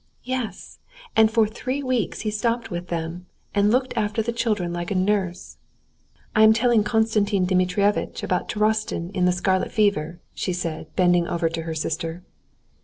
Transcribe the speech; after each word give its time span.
Yes, 0.23 0.79
and 1.15 1.29
for 1.29 1.45
three 1.45 1.83
weeks 1.83 2.21
he 2.21 2.31
stopped 2.31 2.71
with 2.71 2.87
them, 2.87 3.27
and 3.53 3.69
looked 3.69 3.95
after 3.95 4.23
the 4.23 4.31
children 4.33 4.73
like 4.73 4.89
a 4.89 4.95
nurse." 4.95 5.57
"I 6.35 6.41
am 6.41 6.53
telling 6.53 6.83
Konstantin 6.83 7.45
Dmitrievitch 7.45 8.23
about 8.23 8.49
Turovtsin 8.49 9.11
in 9.11 9.25
the 9.25 9.31
scarlet 9.31 9.71
fever," 9.71 10.19
she 10.33 10.53
said, 10.53 10.87
bending 10.95 11.27
over 11.27 11.49
to 11.49 11.61
her 11.61 11.75
sister. 11.75 12.23